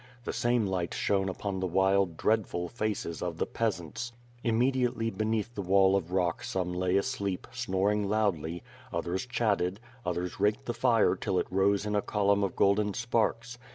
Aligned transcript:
The 0.23 0.33
same 0.33 0.65
light 0.65 0.95
shone 0.95 1.29
upon 1.29 1.59
the 1.59 1.67
wild 1.67 2.17
dreadful 2.17 2.69
faces 2.69 3.21
of 3.21 3.37
the 3.37 3.45
peasants. 3.45 4.13
Immediately 4.43 5.11
beneath 5.11 5.53
the 5.53 5.61
wall 5.61 5.95
of 5.95 6.11
rock 6.11 6.43
some 6.43 6.73
lay 6.73 6.97
asleep, 6.97 7.45
snoring 7.51 8.09
loudly; 8.09 8.63
others 8.91 9.27
chatted; 9.27 9.79
others 10.03 10.39
raked 10.39 10.65
the 10.65 10.73
fire 10.73 11.15
till 11.15 11.37
it 11.37 11.45
rose 11.51 11.85
in 11.85 11.95
a 11.95 12.01
column 12.01 12.43
of 12.43 12.55
golden 12.55 12.95
sparks. 12.95 13.59